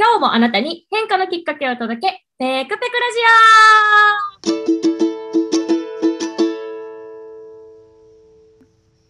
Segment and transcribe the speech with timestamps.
[0.00, 2.88] 今日もあなたに変化のきっかけを届け、ペクペクラ
[4.52, 4.54] ジ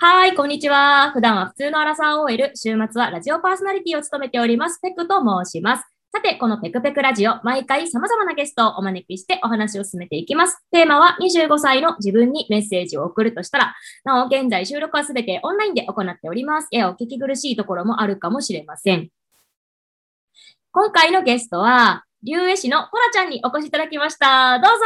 [0.00, 1.10] オはい、こんにちは。
[1.12, 5.84] 普段は普通のアラサー OL、週末はラジオパーソナリティを務めております、ペクと申します。
[6.10, 10.56] さて、このペクペクラジオ、毎回様々なゲストをお招きしてお話を進めていきます。
[10.72, 13.74] テーマは25歳の自分にメッセージを送るとしたら、
[14.04, 16.68] なお、現在収録はすべてオンラインで行っております。
[16.70, 19.10] ややお聞き苦しいところもあるかもしれません。
[20.80, 24.60] 今回のゲストは、竜江市のトラちゃんにお越しいただきました。
[24.60, 24.84] どうぞ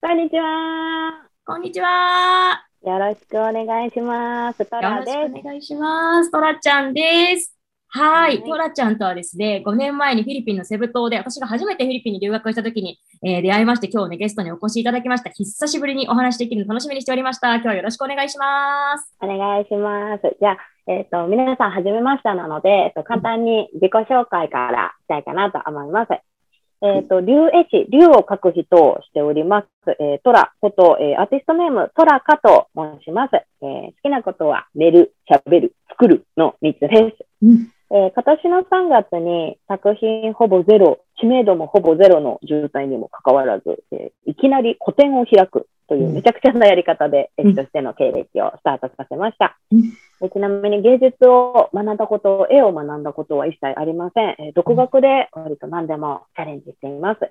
[0.00, 4.64] こんにちはこんにちはよろしくお願いします。
[4.64, 5.14] トラです。
[5.14, 6.30] よろしくお願いします。
[6.30, 7.55] トラちゃんです。
[7.88, 8.42] はい。
[8.42, 15.30] トラちゃんとはですね、5年前にフィリピンのセブ島で、私が初めてフィリピンに留学した時に、えー、出会いまして、今日ね、ゲストにお越しいただきました。
[15.30, 17.54] 久しぶりにお話できるの楽しみにしておりました。
[17.54, 19.14] 今日はよろしくお願いします。
[19.22, 20.36] お願いします。
[20.38, 20.58] じゃあ、
[20.88, 26.12] えっ、ー、と、皆さん、はじめましたなので、えっ、ー、と、簡単に自己紹介からしたいかなと思います。
[26.82, 29.68] えっ、ー、と、竜絵師、竜を描く人をしております。
[29.98, 33.36] えー、トラこと、えー、アーティストネーム、トラカと申します。
[33.62, 37.26] えー、好きなことは、寝る、喋る、作るの3つです。
[37.42, 49.56] うんえー、今年の3月に作品ほぼゼロ、知名度もほぼゼロの渋滞にもかかわらず、えー、いきなり個展を開くというめちゃくちゃなやり方で、絵師としての経歴をスタートさせました。
[49.70, 49.76] う
[50.26, 54.36] ん、ちなみに芸術を学んだこと、絵を学んだことは一切ありません。
[54.38, 57.30] えー、独学で割と何でもチャレンジしています。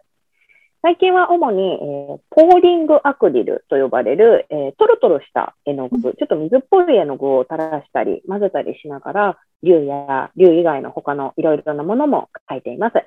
[0.85, 13.03] 最近は主に、えー、ポーリングアクリルと呼ばれる、えー、トロトロした絵の具、ちょっと水っぽい絵の具を垂らしたり、混ぜたりしながら、竜や竜以外の他のいろいろなものも描いています。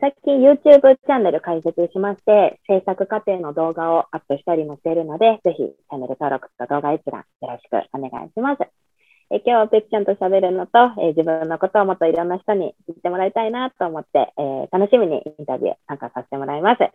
[0.00, 8.91] 最近 YouTube チャンネル開設しまして、制作過程の動画をアップしたりもしているので、ぜひチャンネル登録と動画一覧よろしくお願いします。
[9.34, 16.82] え今日はペッちゃんと喋るのと、え自分のことをもっといろんな人に知ってもらいたいなと思って、え楽しみにインタビュー参加させてもらいます。
[16.82, 16.92] え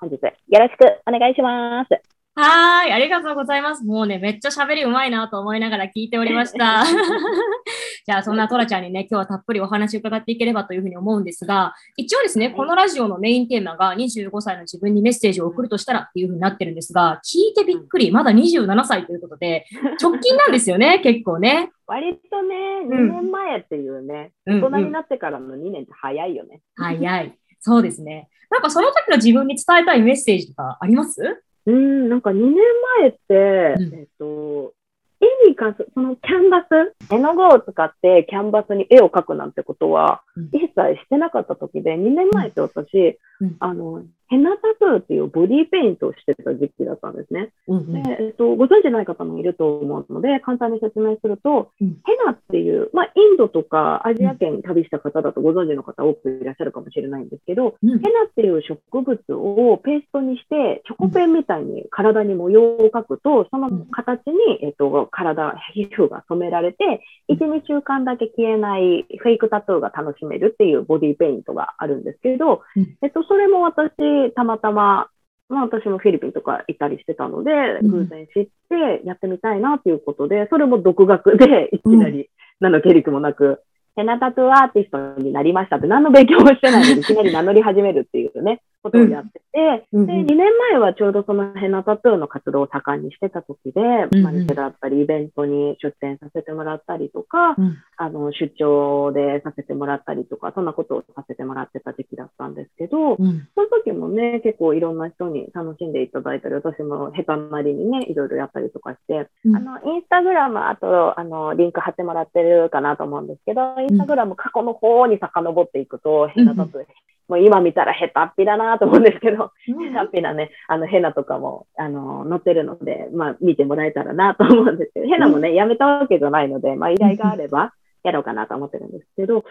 [0.00, 2.19] 本日よろしくお願いします。
[2.36, 3.84] はい、ありがとうございます。
[3.84, 6.84] もうね、めっちゃ喋りうまいなと思いながら聞いておりました。
[8.06, 19.66] じゃあ、そんなトラちゃんにね、今日はたっぷりお話を伺っていければというふうに思うんですが、一応ですね、このラジオのメインテーマが25歳の自分にメッセージを送るとしたらっていうふうになってるんですが、聞いてびっくり、まだ27歳ということで、
[20.00, 21.70] 直近なんですよね、 結構ね。
[21.86, 26.60] 割とね、2年前っていうね、うん、大人になってからの2年って早いよね。
[26.76, 27.34] 早い。
[27.58, 28.28] そうですね。
[28.50, 31.42] なんかその時の自分に伝えたいメッセージとかあります？
[31.66, 32.56] うん、なんか2年
[33.00, 34.74] 前って、うん、えっと、
[35.20, 47.50] 絵に関する、そのキャンバス、絵の具を使ってキャンバスに絵を描くなんてことは、一切してなかった時で、2年前って私、うん、あの、ヘナタトゥーっていうボディペイントをしてた時期だったんですね。
[47.66, 65.29] うんうん、でえっと、ご存知ない方もいると思うので、簡単に説明すると、うん、ヘナっていう、まあ、インドとかアジア圏に旅した方だとご存知の方多くいらっしゃるかもしれないんですけど、うん、ヘナっていう植物をペーストにして、チョコペンみたいに体に模様を描くと、その形に、えっと、体、
[65.74, 72.62] 皮膚が染められて、1、2週間だけ消えないフェイクタトゥーが楽しめるっていうボディペイントがあるんですけど、
[73.02, 75.08] えっと、それも私、たまたま、
[75.48, 77.50] まあ私もフィリピンとか行ったりしてたので、
[77.82, 82.30] 偶然知ってやってみたいなということで、それも独学でいきなり、
[82.60, 83.62] 何の経歴もなく、
[83.96, 90.38] ヘナタトゥーアーティストになりましたって何の勉強もしてないのにいきなり名乗り始めるっていうね、ことをやってて、うん、で、2年
[90.72, 93.80] 前はちょうどそのヘナタトゥーの活動を盛んにしてた時で、
[94.22, 116.84] マニセだったり、イベントに出展させてもらったりとか、うん、あの、出張でさせてもらったりとか、そんなことをさせてもらってた時期だったんですけど、うん、その時もね、結構いろんな人に楽しんでいただいたり、私も下手なりにね、いろいろやったりとかして、あの、インスタグラム、あと、あの、リンク貼ってもらってるかなと思うんですけど、インスタグラム過去の方に遡っていくと、ヘナタトゥー、
[117.30, 129.44] もう今見たらヘタっぴだなと思うんですけど、ヘタっぴなね、あの、ヘナとかも、あの、載ってるので、まあ、見てもらえたらなと思うんですけど、ヘナもね、やめたわけじゃないので、まあ、依頼があれば、やろうかなと思ってるんですけど、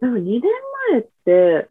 [0.00, 0.14] なん。
[0.14, 0.42] か2年
[0.90, 1.68] 前って、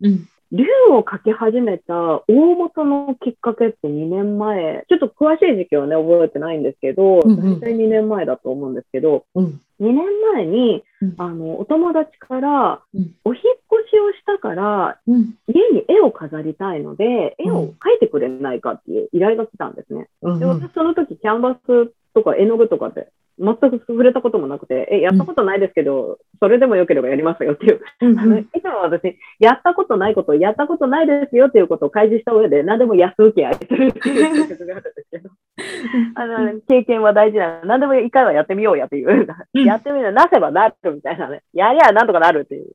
[0.52, 9.98] 竜を描き始めた大元のきっかけって2年前、ちょっと詳しい時期はね、覚えてないんですけど、大体2年前だと思うんですけど、うん、2年
[10.34, 10.84] 前に、
[11.18, 12.82] あの、お友達から、
[13.24, 20.08] お引越しをしたから、家に絵を飾りたいので、絵を描いてくれないかっていう依頼が来たんですね。
[20.40, 23.10] で私その時キャンバスとか絵の具とかで
[23.40, 27.82] 全く触れたこともなくて、え、やったことないですけど、うん、それでもよければやりますよっていう。
[28.02, 35.30] うん、あのいつも私、やったことないこと、やったことないですよっていうことを開示した上で、何でも安請け合いするっていうがあるんですけど、
[36.16, 37.66] あの、経験は大事なの。
[37.66, 39.28] 何でも一回はやってみようやっていう。
[39.66, 41.42] やってみるなせばなるみたいなね。
[41.54, 42.68] やりゃなんとかなるっていう。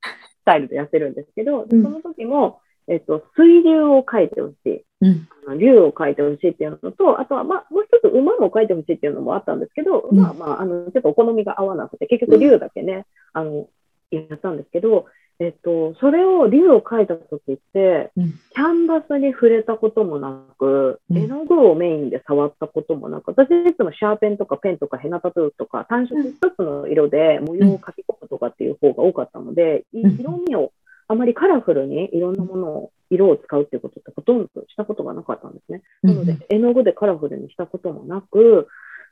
[0.44, 4.84] タイルでやってるんですけど、その時も、えっと、水流を書いてほしい。
[5.00, 13.68] うん、あの竜を書いてほしいっていうのと、あとは、まあ、もう一つ馬も書いてほしいっていうのもあったんですけど、うん、まあまあ、あの、ちょっとお好みが合わなくて、結局竜だけね、あの、
[14.10, 15.06] やったんですけど、
[15.40, 30.70] えっと、それを竜を描いた時って、うん、キャンバスに触れたこともなく、絵の具をメインで触ったこともなく、私いつもシャーペンとかペンとかヘナタトゥーとか単色一つの色で模様を描き込むとかっていう方が多かったので、色味を
[31.14, 35.82] あまりカラフルにいろんなものを、色を使うっていうことってほとんどしたことがなかったんですね。
[36.02, 38.68] なので、絵の具でカラフルにしたこともなく、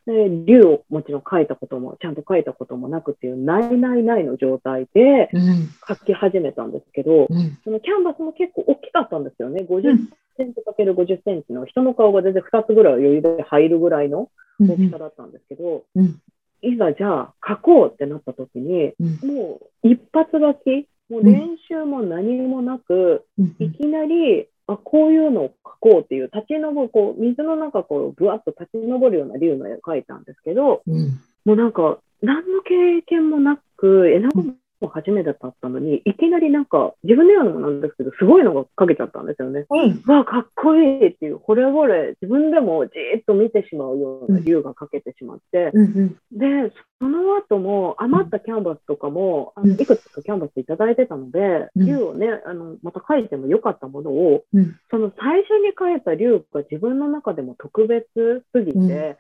[0.07, 5.31] で、竜をもちろん描いたことも、ちゃんと描いたこともなくっていう、ないないないの状態で
[5.87, 9.65] 描き始めたんですけど、うん、そのキャンバスも結構大きかったんですよね。
[9.69, 9.97] 50
[10.37, 14.29] センチかける50センチの人の顔が全然2つぐらい余裕で入るぐらいの
[14.61, 16.21] 大きさだったんですけど、うん、
[16.63, 23.27] いざじゃあ描こうってなった時に、もう一発描き、もう練習も何もなく、
[23.59, 34.31] いきなりあこういうのを描こうっていう立ち上るこう水の中こうぶわっと立ち上るような竜の絵を描いたんですけど、うん、もうなんか何の経験もなく絵の
[34.83, 39.67] 具も初めてだったのに、いきなりなんか、自分で言うのもなんですけど、すごいのがかけちゃったんですよね。
[39.71, 54.45] うん、わあ、かっこいいっていう、これこれ、自分でもじーっと見てしまうような竜がかけてしまって、うん、で、その後も余ったキャンバスとかも、あのいくつかキャンバスいただいてたので、竜をね、あの、また描いてもよかったものを、
[54.91, 58.07] その最初に描いた竜が自分の中でも特別
[58.53, 59.17] すぎて、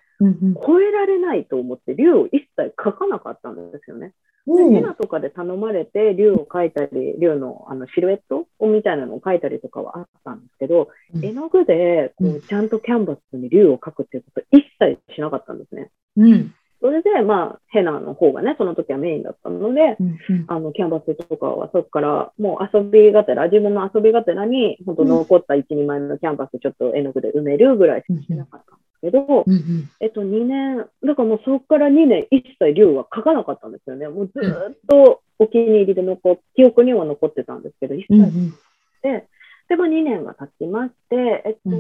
[0.65, 4.13] 超えられないと思って、竜を一切描かなかったんですよね。
[4.45, 12.73] で、ヘナとかで頼まれて、竜を描いたり、竜のあのシルエットみたいなのを描いたりとかはあったんですけど、うん、絵の具でこうちゃん。
[12.73, 15.91] とキャンバスに竜を描くっていうこと一切しなかったんですね。
[16.17, 16.55] うん。
[16.81, 28.75] それで、まあ、ヘナの方がね、その時はメインだったので、うんうん、あの、キャンバスとかはそこからもう遊びがてら、自分の遊びがてらに、本当残った1、2枚のキャンバスちょっと絵の具で埋めるぐらいしかしてなかった。
[28.75, 34.09] んけど、うんうん、えっと、2年、だからもうそこから2年、一切龍は書かなかったんですよね。
[34.09, 38.15] もうずっとお気に入りで残っ、記憶には残ってたんですけど、一切。
[38.15, 38.55] うんうん、
[39.03, 39.27] で、
[39.69, 41.77] でも2年が経ちまして、えっと、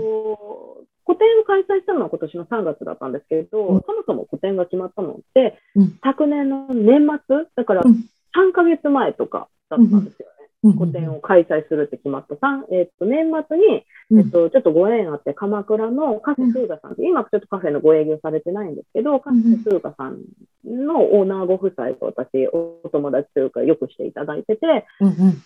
[0.81, 10.31] うん、個展を開催したのは今年の3月だったんですけど、うん、そもそも個展が決まったのって、うん、昨年の年末、だから3ヶ月前とかだったんですよね。
[10.62, 12.37] 個展を開催するって決まった。
[12.70, 13.85] えっと、年末に、
[14.19, 20.20] えっと、ちょっとご縁あって、鎌倉のカフェスーガさんって、今ちょっとカフェのご営業されてないんですけど、カフェスーガさん
[20.64, 24.87] のオーナーご夫妻と私、お友達というか、よくしていただいてて、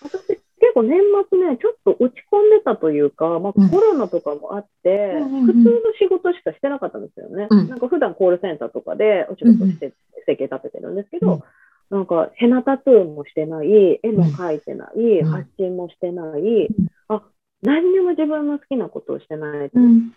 [0.03, 5.15] 私、結構年末ね、ちょっと落ち込んでたというか、まあ、コロナとかもあって、
[5.47, 7.47] 普通の仕事しかしてなかったんですよね。
[7.49, 9.93] なんか普段コールセンターとかでお仕事して、
[10.27, 11.43] 生計立ててるんですけど、
[11.91, 16.69] なんか、ヘナタトゥーもしてない、絵も描いてない、発信もしてない、
[17.09, 17.23] あ、
[17.63, 19.71] 何にも自分の好きなことをしてない。
[19.73, 20.15] うん、なんで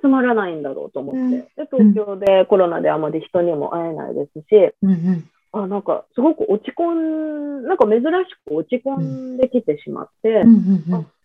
[0.00, 1.20] つまらないんだろうと思って。
[1.20, 4.46] うん、で、東京でコロナであまり人にも会えないですし、
[4.82, 8.04] うんうん、あ、なんかすごく落ち込ん、なんか珍し
[8.46, 10.44] く落ち込んできてしまって、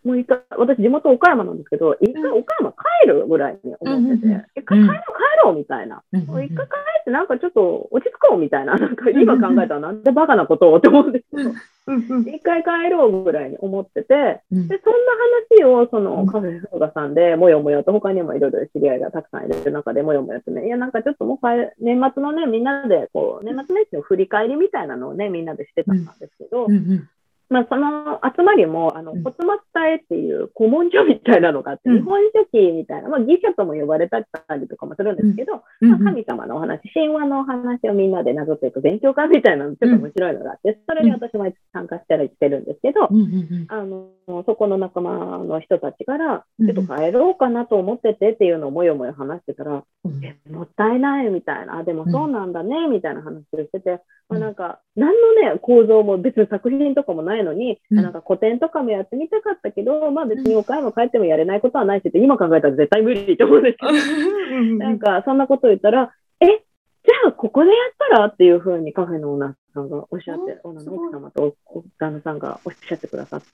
[0.06, 2.72] もう一回、私地元岡山なんですけど、一回岡山
[3.02, 5.02] 帰るぐらいに思ってて、一回帰ろう帰
[5.44, 6.04] ろうみたいな。
[6.14, 8.78] 一回帰ってなんかちょっと落ち着こうみたいな。
[8.78, 11.50] なんか今考えたらなんでバカなことをって思うんですけど、
[12.32, 14.70] 一回帰ろうぐらいに思ってて、で、そんな
[15.60, 21.38] 話をそのカフェフーガさんでもよもよと他にもいろいろ知り合いがたくさんいる中でもよもよとね、いやなんかちょっともう
[21.80, 26.68] 年末のね、みんなでこう、年末年始の振り返りみたいなのをね、みんなでしてたんですけど、
[27.50, 29.36] まあ、その集まりも、あの、骨末
[29.74, 34.26] 体っていう古文書みたいなのがあって、日本書紀みたいな、まあ、ギシャとも呼ばれたり
[34.68, 43.10] とかもするんですけど、まあ、神様のお話、神話のお話をみんなでなぞっていく勉強会みたいなのちょっと面白いのがあって、それに私も参加したりしてるんですけど、
[43.70, 44.10] あの、
[44.46, 49.84] そこの仲間の人たちから、ちょっと帰ろうかなと思っててっていうのをもよもよ話してたら、
[50.24, 63.92] え、もったいないみたいな、あ、でもそうなんだね、みたいな話をしてて、まあ、なんか、何のね、構造も別に作品とかもないのに、うん、なんか古典とかもやってみたかったけど、まあ別に岡山帰ってもやれないことはないしって、今考えたら絶対無理と思うんですけど、
[64.78, 67.78] なんかそんなことを言ったら、え、じゃあここでやっ
[68.12, 71.56] たらっていうふうにカフェのオーナーさんがおっしゃって、オーナーの奥様と
[72.00, 73.46] 旦那さんがおっしゃってくださって、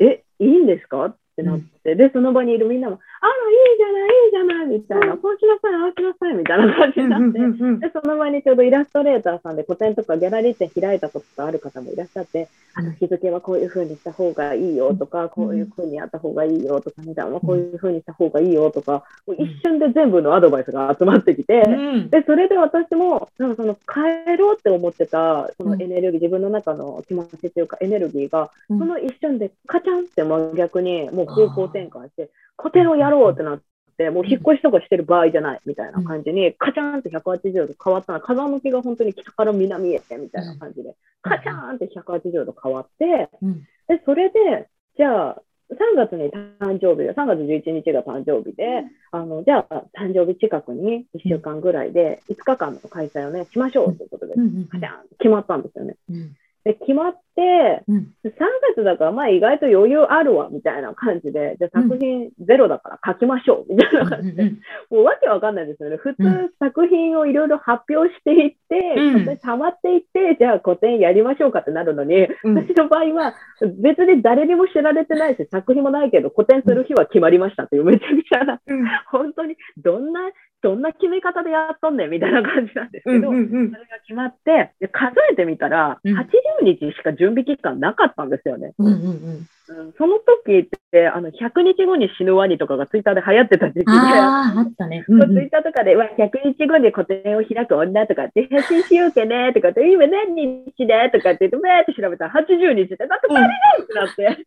[0.00, 1.14] うん、え、いいんですか？
[1.32, 22.10] ってなって、で、その場にいるみんなも、あら、いいじゃない、いいじゃない、みたいな、こうしなさい、ああしなさい、みたいな感じになって、で、その場にちょうどイラストレーターさんで個展とかギャラリー展開いたことある方もいらっしゃって、あの日付はこういう風にした方がいいよとか、こういう風にやった方がいいよとか、値段はこういう風にした方がいいよとか、もう一瞬で全部のアドバイスが集まってきて、うん。
[22.10, 28.78] で、それで私も、なんかその変えろって思ってた、そのエネルギー、自分の中の気持ちというかエネルギーが、うん。
[28.78, 33.60] その一瞬でカチャンって真逆にもう方向転換して、個展をやろうってなっ
[33.96, 38.20] て、もう引っ越しとかしてる場合じゃないみたいな感じに、カチャンって180度変わったの。
[38.20, 43.60] 風向きが本当に北から南へみたいな感じで、カチャンって180度変わって、うん。
[43.88, 54.68] で、それで、じゃあ、3月に誕生日で、3月11日が誕生日で、あの、じゃあ、誕生日近くに1週間ぐらいで、5日間の開催をね、しましょうということでう、ん。
[54.68, 55.96] カチャンって決まったんですよね。
[56.10, 57.96] うんで、決まって、うん。
[58.24, 58.30] 3
[58.76, 64.44] 月だから、まあ意外と余裕あるわ、みたいな感じで、じゃあ作品ゼロだから書きましょう、みたいな感じで、
[64.90, 65.96] もうわけわかんないですよね。
[65.96, 69.38] 普通、うん作品をいろいろ発表していって、うん。
[69.38, 72.54] 溜まっていって、じゃあ個展やりましょうかってなるのに、うん。
[72.54, 73.34] 私の場合は、
[73.80, 78.84] 別に誰にも知られてないし、作品もないけど、個展する日は決まりましたっていう、めちゃくちゃな、うん。
[79.10, 80.20] 本当に、どんな、
[80.62, 86.14] どんな決め方でやっとんねんみたいな感じなんですけど、うんうんそれが決まって、で数えてみたら、うん。
[86.14, 86.26] 80
[86.62, 88.72] 日しか準備期間なかったんですよね。
[88.78, 89.48] うんうんうん。
[89.68, 89.92] うん。
[89.98, 95.04] その時って、あの、100日後に死ぬワニとかがツイッターで流行ってた時期で、ああ、あったね。
[95.08, 95.34] うんうん。
[95.34, 104.46] ツイッターとかで、わ、100日後に個展を開く女とかって、返信しようけねとかって、今何日でとかって言って、わーって調べたら80日で、だって足りないってなって。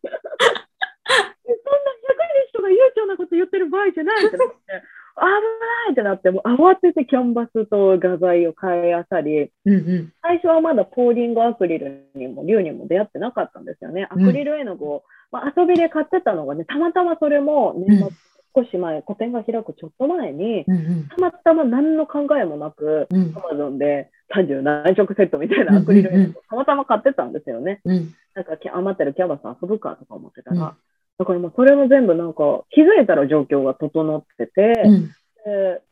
[1.06, 4.54] そんな100日とか悠長なこと言ってる場合じゃないってなって、
[5.18, 14.06] 危ないってなって、もう慌ててキャンバスと画材を買いあさり、うんうん最初はまだポーリングアクリルにも竜にも出会ってなかったんですよね。
[14.10, 18.08] アクリル絵の具を、まあ、遊びで買ってたのがね、たまたまそれも年末
[18.56, 27.80] 少し前、個展が開くちょっと前に、うんうんたまたま何の考えもなく、うんアマゾンで30何色セットみたいなアクリル絵の具をたまたま買ってたんですよね。
[27.84, 30.76] うんなんかき余ってるキャバス遊ぶかとか思ってたら。
[31.18, 35.10] だからもうそれも全部なんか気づいたら状況が整ってて、うん。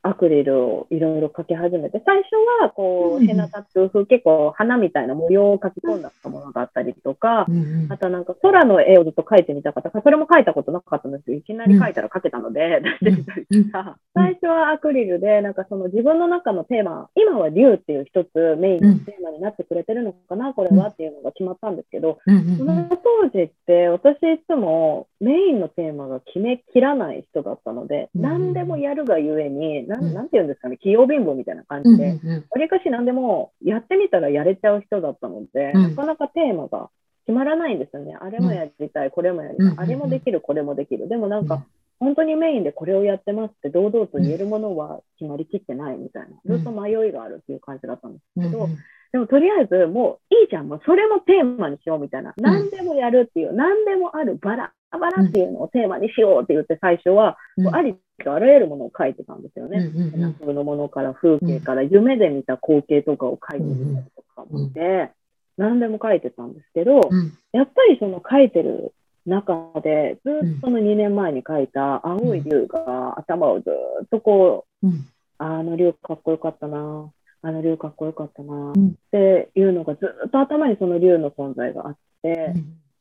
[0.03, 7.47] アクリルをいろいろ描き始めて、最初はこう、うんヘナタトゥー風、結構花みたいな模様を描き込んだものがあったりとか、
[7.89, 9.91] あとなんか空の絵をずっと描いてみたかった。
[10.03, 22.19] それも描いたことなかったんですけど、いきなり描いたら描けたので、出してみたりとか、最初はアクリルで、なんかその自分の中のテーマ、今は竜っていう一つメインのテーマになってくれてるのかな、これはっていうのが決まったんですけど、
[22.59, 30.11] その当時って私いつもメインのテーマが決めきらない人だったので、うん何でもやるがゆえに、なうん。
[30.11, 32.45] んなんて言うんですかね、器用貧乏みたいな感うんじで、うん。
[32.51, 35.83] わりかし何でもやってみたらやれちゃう人だったので、うん。
[35.83, 36.91] なかなかテーマが
[37.27, 38.17] 決まらないんですよね。
[38.21, 41.09] あれもやりたい、これもやりたい、うんあれもできる、これもできる。
[41.09, 41.65] でもなんか、
[42.01, 48.69] 本当にメインでこれをやってますって堂々と言えるものは決まりきってないみたいな、ずっと迷いがあるっていう感じだったんですけど、
[49.13, 57.75] でもとりあえずもういいじゃん、もうそれもテーマにしようみたいな、何でもやるっていう、何でもある、バラバラっていうのをテーマにしようって言って最初は、うん。
[57.75, 59.79] ありとあらゆるものを書いてたんですよね。
[59.79, 60.55] うんうんうん。
[60.55, 65.11] のものから風景から夢で見た光景とかを書いてみたりとかもして、
[65.57, 67.33] 何でも書いてたんですけど、うん。
[67.53, 68.93] やっぱりその書いてる
[69.27, 73.71] 中で、ずっとその2年前に書いた青い竜が頭をず
[74.05, 75.07] っとこう、うん。
[75.39, 77.11] あの竜かっこよかったな、
[77.43, 78.89] あの竜かっこよかったな、うん。
[78.89, 82.55] っていうのがずっと頭にその竜の存在があって、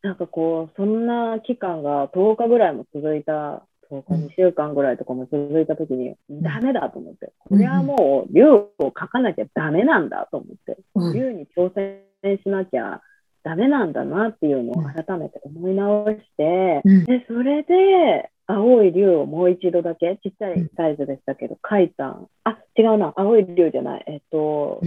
[0.03, 12.03] なんかこう、そんな期間が10日ぐらいも続いた、10日、うん2週間ぐらいとかも続いたときに、ダメだと思って、うんこれはもう竜を描かなきゃダメなんだと思って、うん竜に挑戦
[12.37, 13.01] しなきゃ
[13.43, 22.19] ダメなんだなっていうのを改めて思い直して、うんで、それで、青い竜をもう一度だけ、ちっちゃいサイズでしたけど、描いた。
[22.43, 24.03] あ、違うな、青い竜じゃない。
[24.07, 24.81] えっと、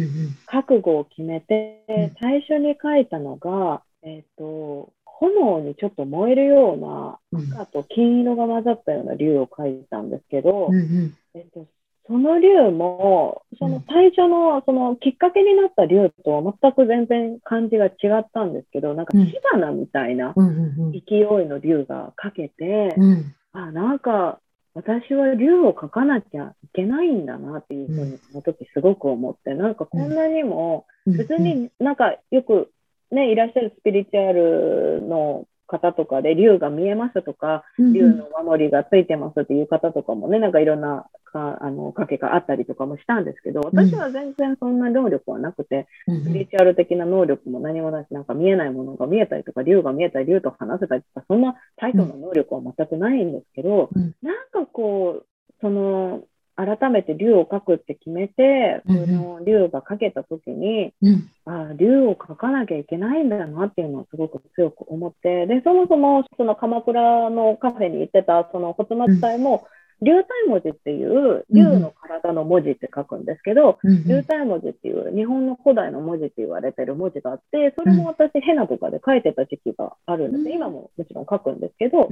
[0.45, 7.53] 覚悟を決めてうん、最初に書いたのが、えっと、炎にちょっと燃えるようなうん。
[7.53, 11.17] 赤と金色が混ざったような竜を描いたんですけど、うんうん。
[11.35, 11.67] えっと、
[12.07, 19.27] その竜も、その最初の、そのきっかけになった竜とは全く全然感じが違ったんですけど、なんかうん。
[19.27, 20.35] 火花みたいな
[20.93, 23.35] 勢いの竜が描けて、うん。
[23.53, 24.41] あ、なんか、
[24.75, 31.17] 私は竜を描かなきゃいけないんだなっていうふうに、その時すごく思って、なんかこんなにも、うん。
[31.17, 32.71] 別になんかよく
[33.11, 53.91] ね、いらっしゃるスピリチュアルの方とかで竜が見えますとか、竜の守りがついてますっていう方とかもね、なんかいろんなかあのかけがあったりとかもしたんですけど、私は全然そんな能力はなくて、スピリチュアル的な能力も何もないし、なんか見えないものが見えたりとか、竜が見えたり、竜と話せたりとか、そんなタイトな能力は全くないんですけど、
[54.23, 55.27] なんかこう、
[55.61, 56.23] その、
[56.57, 69.67] 改めて竜を描くって決めて、その竜が描けた時に、うん、あ竜を描かなきゃいけないんだなっていうのをすごく強く思って、で、そもそもその鎌倉のカフェに行ってたその骨末体も、
[70.03, 80.55] 流体文字っていう、竜の体の文字って書くんですけど、流体文字っていう日本の古代の文字って言われてる文字があって、それも私ヘナとかで書いてた時期があるんです。
[80.55, 82.09] 今ももちろん書くんですけど、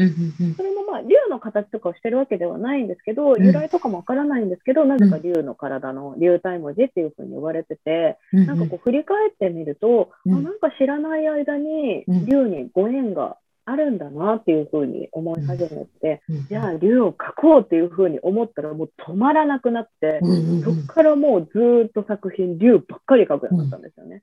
[0.57, 24.23] それもまあ竜の形とかをしてるわけではないんですけど、由来とかもわからないんですけど、なぜか竜の体の流体文字っていうふうに呼ばれてて、なんかこう振り返ってみると、あなんか知らない間に竜にご縁があるんだなっていうふうに思い始めて、うん、じゃあ竜を描こうっていうふうに思ったらもう止まらなくなって、うん、そこからもうずっと作品竜ばっかり描くようになったんですよね。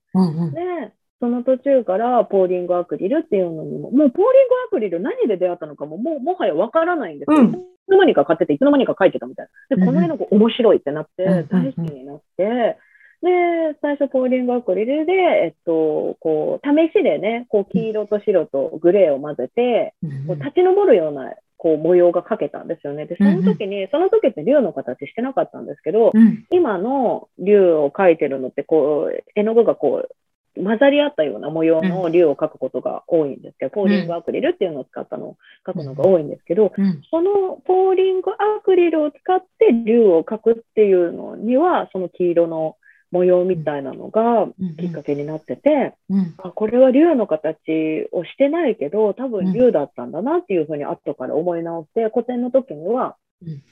[0.54, 7.42] でその途中からポーリングアクリルっていうのにも、もうポーリングアクリル何で出会ったのかも、もうもはやわからないんですよ。
[7.42, 9.78] うん、いつの間にか買ってて、いつの間にか描いてたみたいな。
[9.78, 12.80] で、この絵の子面白いってなって、大好きになって、
[13.22, 19.94] で、最初ポーリングアクリルで、えっと、こう、試しでね、こう、黄色と白とグレーを混ぜて、
[20.28, 23.06] こう立ち上るような、こう、模様が描けたんですよね。
[23.06, 26.12] で、その時に、その時って竜の形してなかったんですけど、
[26.50, 30.16] 今の竜を描いてるのって、こう、絵の具がこう、
[30.56, 36.74] 混ざり合ったような模様の竜を描くことが多いんですけど、ポーリングアクリルっていうのを使ったのを描くのが多いんですけど、
[37.10, 42.76] そのポーリングアクリルを使って竜を描くっていうのには、その黄色の
[43.12, 44.48] 模様みたいなのが
[44.80, 46.20] きっかけになってて、うん。
[46.20, 53.16] うん、あこれは竜の形をしてないけど多分竜だったんだなっていうふうに後から思い直して古典の時には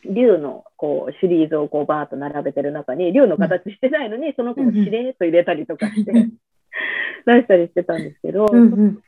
[0.06, 6.12] 竜のこうシリーズをこうバーッと並べてる中に竜の形してないのにその子をしれーっと入れたりとかして
[7.26, 8.48] 出したりしてたんですけど、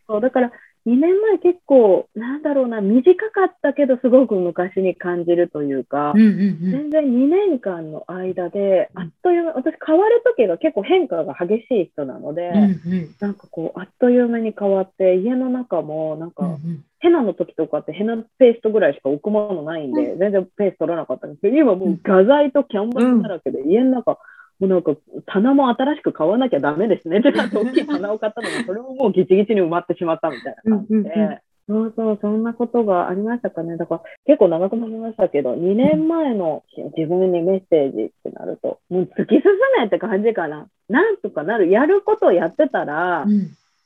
[0.08, 0.52] そうだから
[0.88, 6.32] 2年前結構、なんだろうな、短かったけど、すごく昔に感じるというか、うんうんう
[6.68, 24.18] ん、全然2年間の間で、あっという間、私変わる時が結構変化が激しい人なので、うんうん、なんかこう、あっという間に変わって、家の中も、なんか、うんうん、ヘナの時とかってヘナペーストぐらいしか置くものないんで、全然ペース取らなかったんですけど、今もう画材とキャンバスだらけで、家の中、も
[24.66, 31.42] うなんか、棚も新しく買わなきゃダメですねってなって大きい棚を買ったのに、それももうギチギチに埋まってしまったみたいな感じで。
[31.68, 33.78] そうそう、そんなことがありましたかね。
[33.78, 36.64] だから結構長くなりましたけど、2年前の
[36.98, 39.44] 自分にメッセージってなると、もう突き進
[39.78, 40.68] めって感じかな。
[40.90, 41.70] なんとかなる。
[41.70, 43.26] やることをやってたら、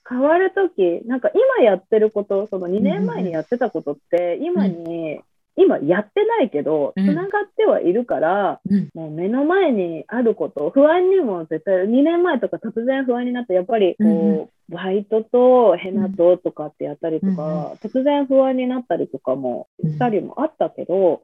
[0.10, 5.20] 変わるとき、なんか今やってること、その2年前にやってたことって、今に
[5.58, 21.22] 今やってないけど、つながってはいるから、うん、もう目の前にあること、不安にも絶対、2年前とか突然不安になって、やっぱりこう、バイトとヘナととかってやったりとか、突然不安になったりとかもしたりもあったけど、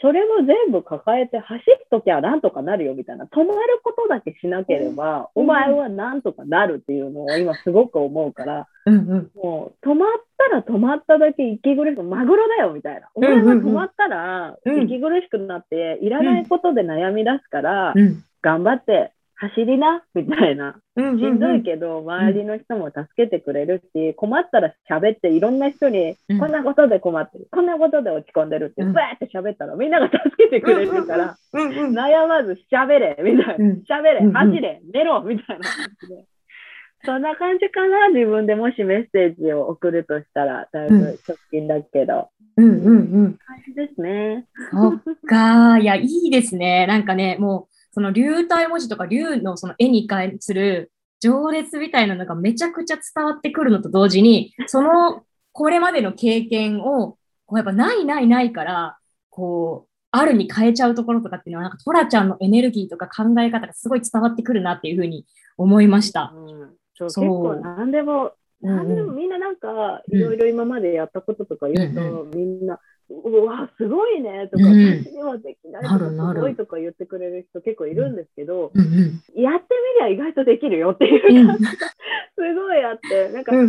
[0.00, 8.68] それを全部抱えて走っときゃなんとかなるよみたいな、止まることだけしなければ、お前はなんとかなるっていうのを今すごく思うから、
[9.34, 13.08] もう止まったら止まっただけ息苦しく、マグロだよみたいな。
[13.14, 17.94] お前は止まったら息苦しくなって、いらないことで悩み出すから、
[18.42, 20.76] 頑張って走りなみたいな。
[20.96, 33.74] しんどいけど、周りの人も助けてくれるし、困ったら喋って、いろんな人に、こんなことで困ってる、こんなことで落ち込んでるって、バーって喋ったら、みんなが助けてくれるから、悩まず喋れ、みたいな。
[33.88, 36.24] 喋れ、走れ、寝ろ、みたいな感じで。
[37.06, 42.28] そんな感じかな、自分でもしメッセージを送るとしたら、だいぶ直近だけど。
[42.56, 43.38] うんうんうん。
[43.44, 44.46] 感じですね。
[44.70, 46.86] そっか、いや、いいですね。
[46.86, 58.98] なんかね、もう、その流体文字とか流のその絵に関する情熱みたいなのがめちゃくちゃ伝わってくるのと同時に、そのこれまでの経験を、こうやっぱないないないから、
[59.30, 65.24] こう、あるに変えちゃうところとかっていうのは、なんかトラちゃんのエネルギーとか考え方がすごい伝わってくるなっていうふうに
[65.56, 66.32] 思いました。
[66.34, 72.80] うん、そう結構何でも、何でもみんななんかいろいろ今までやったこととか言うと、みんな
[73.10, 75.98] うわ、すごいねとか、うん、私にはできないとか、
[76.34, 79.66] すごいとか言ってくれる人結構いるんですけど、うんうん、やって
[80.00, 83.62] みりゃ意外とできるよっていう感じがすごいあって、なんか、な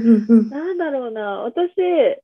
[0.74, 1.74] んだろうな、私、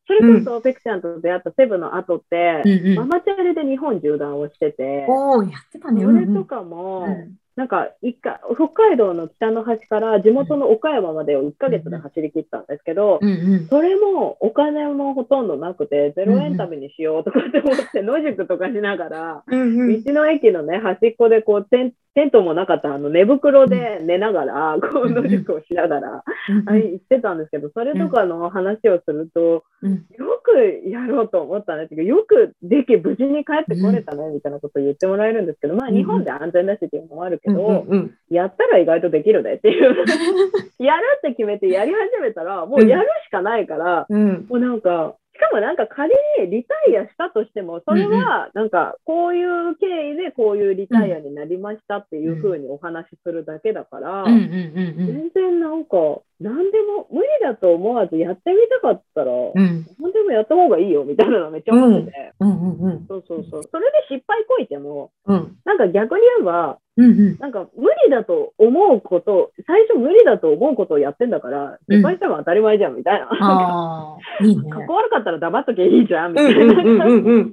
[0.08, 2.64] それこそペクちゃんと出会ったセブの後って、
[2.96, 6.04] ママチャリで日本縦断をしてて、おやってたね。
[6.04, 7.08] それとかも、
[7.58, 13.68] なんか、一回、北海道の北の端から地元の岡山までを1ヶ月で走り切ったんですけど、うんうん。
[13.68, 25.14] それもお金もほとんどなくて、0円旅にしようとかって思って、野宿とかしながら、うん道の駅のね、端っこでこうテン、テントもなかったあの寝袋で寝ながら、こううん。
[25.14, 30.06] 野宿をしながら、行ってたんですけど、それとかの話をすると、うん。
[30.18, 31.86] よくやろうと思ったね。
[31.86, 35.96] っていうか、よくでき、無事に帰ってこれたね、みたいなことを言ってもらえるんですけど、まあうん。
[35.96, 38.12] 日本で安全だしっていうのもあるけうんど、うん。
[38.30, 39.96] やったら意外とできるねっていう。
[40.84, 44.46] やるって決めてやり始めたら、もうやるしかないから、うん。
[44.50, 59.86] もうなんか、しかもなんか仮にリタイアしたとしても、それはなんかこういう経緯でこういうリタイアになりましたっていうふうにお話しするだけだから、全然なんか、何でも無理だと思わずやってみたかったら、うん。
[60.00, 63.64] 何でもやった方がいいよみたいなのめっちゃ思ってて、うんうんうんそうそうそう。
[63.72, 65.58] それで失敗こいても、うん。
[65.66, 67.38] なんか逆に言えば、うんうん。
[67.40, 73.28] なんか無理だと思うこと、最初無理だと思うことをやってんだから、失敗したら当たり前じゃんみたいな。
[73.32, 74.70] ああ、いいね。
[74.70, 77.46] かっこ悪かったら黙っときゃいいじゃんみたいな。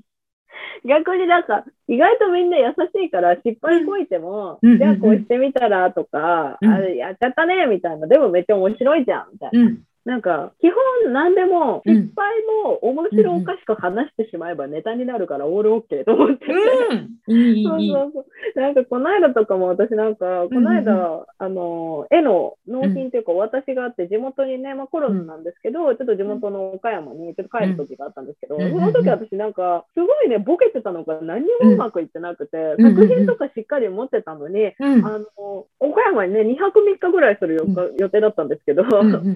[0.85, 9.61] 逆になんか、意外とみんな優しいから失敗こいても、うんじゃあこうしてみたらとか、うんあれやっちゃったねみたいな、でもめっちゃ面白いじゃんみたいな。
[9.61, 9.83] うん。
[10.09, 11.95] なんか、基本何でも、うん。
[11.95, 16.47] 失敗も面白おかしく話してしまえばネタになるからオールオッケーと思って。
[16.47, 16.47] て。
[16.49, 17.79] そう。
[17.79, 18.25] そうそ
[18.57, 18.61] う。
[18.61, 28.71] なんか、この間とかも私なんか、この間、あの、絵の納品というか、お渡しがあって、地元にね、まあコロナなんですけど、ちょっと地元の岡山にちょっと帰る時があったんですけど、うん。
[28.71, 32.97] その時私なんか、すごいね、ボケてたのが何にもうまくいってなくて、うん。
[32.97, 35.05] 作品とかしっかり持ってたのに、うん。
[35.05, 37.67] あの、岡山にね、2泊3日ぐらいする予,、
[37.99, 38.85] 予定だったんですけど、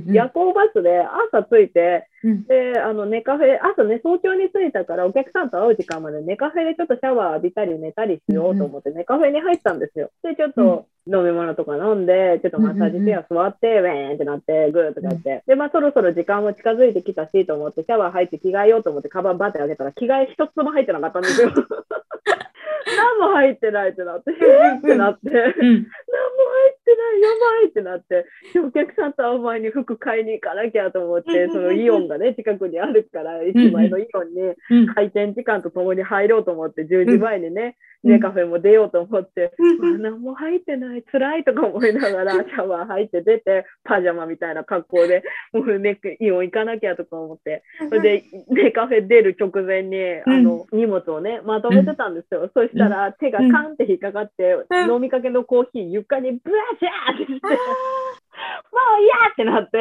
[0.06, 1.00] 夜行バスで
[1.32, 10.10] 朝着いて、うんで、あの、寝カフェ、朝ね、早朝に着いたから、お客さんと会う時間まで寝カフェでちょっとシャワー浴びたり寝たりしようと思って、寝カフェに入ったんですよ。
[10.22, 15.42] で、ちょっと飲み物とか飲んで、ちょっとマッサージチェア座って、ウェーンってなって、グーッとかやって。
[15.46, 21.50] で、まあ、そろそろ時間も近づいてきたしと思って、シャワー入って着替えようと思って、カバンバって開けたら、着替え一つも入ってなかったんですよ。
[22.96, 25.28] 何も入ってないってなって、えーってなって。
[25.28, 25.32] うん。
[25.32, 25.86] 何も入
[26.70, 34.94] ってない、やばいってなって、でお客さんと会う前に服買いに行かなきゃと思って、そのイオンがね、近くにあるから、駅前のイオンにうん。
[34.94, 38.10] 開店時間とともに入ろうと思って、10時前にね、うん。
[38.12, 52.50] ネカフェも出ようと思って、うんあ何も入ってない、辛いとか思いながら、 シャワー入って出て、パジャマみたいな格好で、もうね、イオン行かなきゃとか思って、それで、ネカフェ出る直前に、あの、荷物をね、まとめてたんですよ。
[52.54, 54.94] そしたら、手がカンって引っかかって、うん。
[54.94, 59.78] 飲みかけのコーヒー床にブワシャーってして、もう嫌ってなって。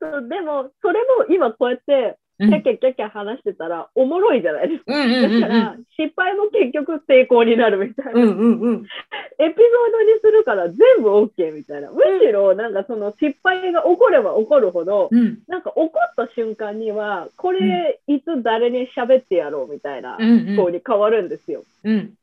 [0.00, 4.94] そうでも、それも今こうやって、キャッキャキャッキャ話してたら、おもろいじゃないですか。
[4.94, 8.12] うんうんうんだから、失敗も結局成功になるみたいな。
[8.12, 8.86] うんうんうん。
[9.38, 11.90] エピソードにするから全部 OK みたいな。
[11.90, 20.16] むしろ、なんかその失敗が起これば起こるほど、うんなんか起こった瞬間には、これ、いつ誰に喋ってやろうみたいな
[20.56, 21.62] 方に変わるんですよ。
[21.84, 22.14] うん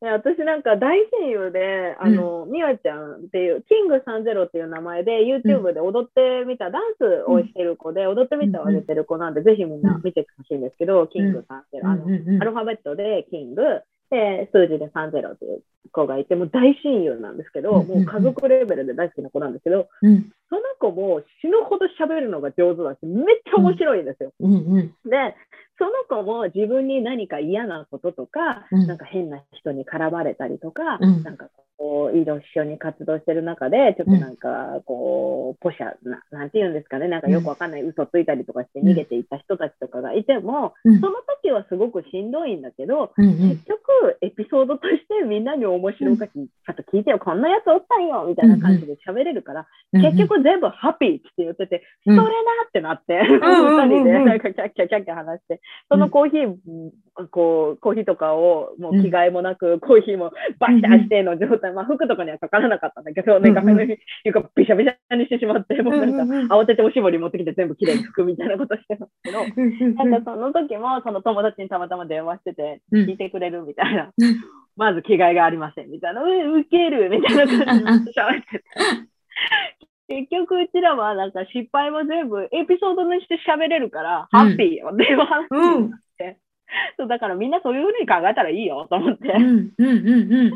[0.00, 12.04] で私なんか大親友で、あの、みわちゃんっていう、キング30っていう名前で YouTube で踊ってみた、ダンスをしてる子で、踊ってみたを上げてる子なんで、ぜひみんな見てほしいんですけど、キング30、あの、
[12.40, 13.62] アルファベットでキング、
[14.10, 20.30] で、数字で30っていう子がいて、もう大親友なんですけど、うんもう家族レベルで大好きな子なんですけど、うん。
[20.48, 24.32] その子も死ぬほど喋るのが上手だし、めっちゃ面白いんですよ。
[24.40, 24.86] うんうん。
[25.08, 25.36] で、
[25.78, 28.86] その子も自分に何か嫌なこととか、うん。
[28.86, 31.22] なんか変な人に絡まれたりとか、うん。
[31.22, 32.26] なんかこう、一
[32.58, 41.00] 緒に活動してる中で、ちょっとなんか、こう、ポシャな、なんて言うんですかね、なんかよくわかんない嘘ついたりとかして逃げていった人たちとかがいても、うん。
[41.00, 53.18] その時はすごくしんどいんだけど、結局、エピソードとしてみんなに面白おかしい、ちょっと聞いてよ、こんなやつおったんよ、みたいな感じで喋れるから、結局全部ハッピーって言ってて、うんそれなってなって、ん。
[53.18, 53.40] うん
[53.80, 54.24] 二人でうん。
[54.26, 56.56] なんかキャッキャキャッキャ話して、そのコーヒー、
[57.30, 74.36] こう、コーヒーとかをもう着替えもなく、コーヒーもバシャしての状態、まあ服とかにはかからなかったんだけど、ね、カフェの床びしゃびしゃにしてしまって、もうなんか慌てておしぼり持ってきて全部きれいに拭くみたいなことしてたんですけど、なんかその時もその友達にたまたま電話してて、うん聞いてくれるみたいなうん。
[74.76, 76.22] まず着替えがありませんみたいな。
[76.22, 78.64] う、ウケるみたいな感じで喋ってて。
[80.08, 85.46] 結局うちらはなんか失敗も全部エピソードにして喋れるから、うんハッピーよっていう話
[85.86, 86.38] って。
[86.98, 89.28] そうだからみんなそういうふうに考えたらいいよと思って。
[89.28, 90.52] うんうんうんうん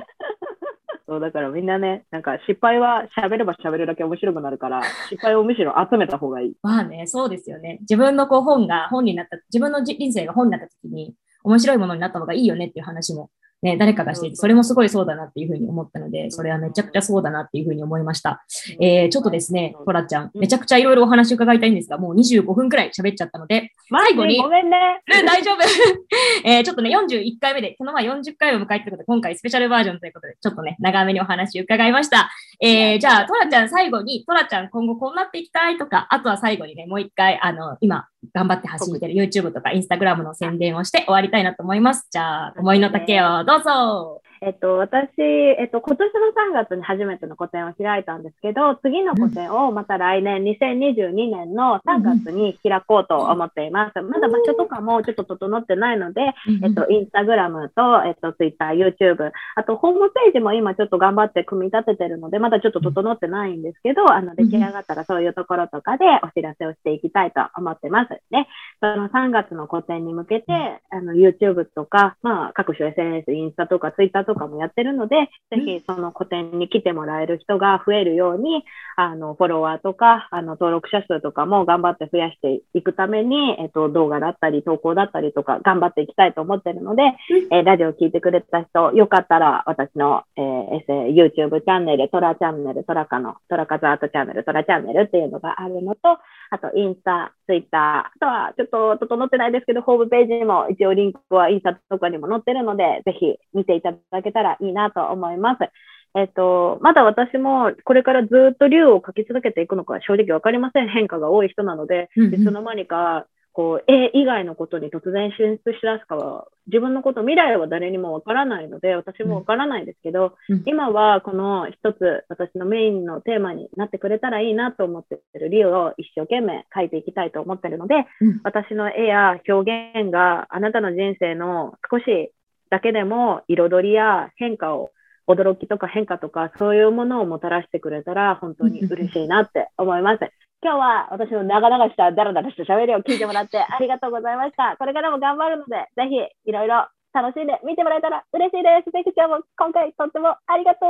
[1.07, 6.55] そうだからみんなね、なんか失敗は喋れば喋るだけ面白くなるから、 失敗をむしろ集めた方がいい。
[6.63, 7.79] まあね、そうですよね。
[7.81, 13.31] 自分のこう本が本になった、自分の人生が本になった時に面白いものになった方がいいよねっていう話も
[13.65, 18.45] ね、誰かがしていて、それもすごいそうだなっていうふうに思ったので、それはめちゃくちゃそうだなっていうふうに思いました。
[18.79, 25.01] えー、ちょっとですね、トラちゃん、めちゃくちゃいろいろお話伺いたいんですが、もう25分くらい喋っちゃったので、最後に、ごめんね。
[25.27, 25.57] 大丈夫。
[26.45, 32.31] えー、ちょっとね、41回目で、この前40回を迎えたことで、今回スペシャルバージョンということで、ちょっとね、長めにお話伺いました。
[32.61, 42.09] えー、じゃあ、トラちゃん最後に、トラちゃん今後こうなっていきたいとか、あとは最後にね、もう一回、あの、今、頑張って発信してる YouTube とか Instagram の宣伝をして終わりたいなと思います。
[42.11, 44.24] じゃあ、思いの丈をどうぞ。
[44.45, 54.03] えっと、私、えっと、今年の3月に初めての個展を開いたんですけど、次の個展をまた来年、2022年の3月に開こうと思っています。
[54.03, 56.21] まだ場所とかもちょっと整ってないので、
[56.63, 68.11] えっと、インスタグラムと、えっと、ツイッター、YouTube、あと、ホームページも今ちょっと頑張って組み立ててるので、まだちょっと整ってないんですけど、あの、出来上がったらそういうところとかでお知らせをしていきたいと思ってます。
[68.31, 68.47] で、
[68.81, 70.53] その3月の個展に向けて、
[70.91, 75.17] あの、YouTube とか、まあ、各種 SNS、インスタとか Twitter とかとかもやってるので、
[75.51, 78.65] ぜひその個展に来てもらえる人が増えるように、
[78.97, 87.03] あの、フォロワーとか、あの、登録者数とかも頑張って増やしていくために、えっと、動画だったり、投稿だったりとか、頑張っていきたいと思ってるので、
[87.51, 96.19] えー、ラジオ聞いてくれた人、よかったら、私の、えー、YouTube チャンネル、トラチャンネル、トラカの、トラカズアートチャンネル、トラチャンネルっていうのがあるのと、
[96.51, 98.69] あと、インスタ、ツイッター、あとは、ちょっ
[98.99, 105.71] と整ってないですけど、ホームページにも一応リンクはインスタとかにも載ってるので、ぜひ見ていただけたらいいなと思います。
[106.17, 110.89] えっと、まだ私もこれからずっと竜を書き続けていくのか正直わかりません。
[110.89, 132.33] 変化が多い人なので、いつの間にか、こう、絵以外のことに突然進出しだすかは、自分のこと、未来は誰にもわからないので、私もわからないんですけど、うん、今はこの一つ、私のメインのテーマになってくれたらいいなと思ってるリオを一生懸命描いていきたいと思ってるので、うん、私の絵や表現があなたの人生の少し
[132.75, 134.91] だけでも彩りや変化を
[135.29, 140.19] 驚きとか変化とかそういうものをもたらしてくれたら本当に嬉しいなって思います。
[140.61, 144.75] 今日は私の長々したダラダラした喋りを聞いてもらってありがとうございました。
[144.77, 148.91] これからも頑張るので、ぜひいろいろ楽しんで見てもらえたら嬉しいです。
[148.91, 150.87] ペクちゃんも今回とってもありがと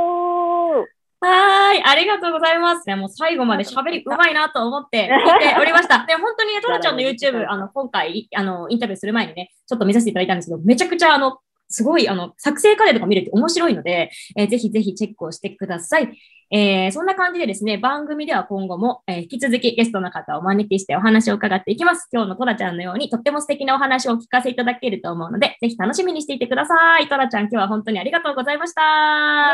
[0.89, 0.95] う。
[1.21, 2.95] はい、ありがとうございます。
[2.95, 6.05] もう最後まで喋りうまいなと思って聞いておりました。
[6.05, 16.17] で、本当にね、トラちゃんの YouTube、あの、今回、あの、インタビューする前にね、ちょっと見させていただいたんですけど、めちゃくちゃ、あの、すごい、あの、作成過程とか見ると面白いので、えー、ぜひぜひチェックをしてください。
[16.51, 22.07] えー、そんな感じでですね、番組では今後も、えー、引き続きゲストの方をお招きしてお話を伺っていきます。
[22.11, 27.09] 今日のトラちゃんのようにとっても素敵なお話をお聞かせいただけると思うので、ぜひ楽しみにしていてください。
[27.09, 28.81] トラちゃん、今日は本当にありがとうございました。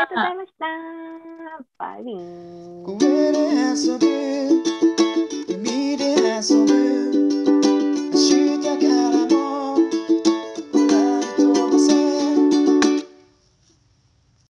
[0.02, 0.66] ありがとうございました。
[1.78, 9.31] バイビー。